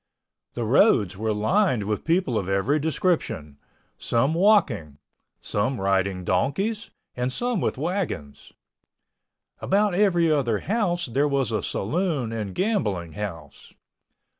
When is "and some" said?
7.15-7.61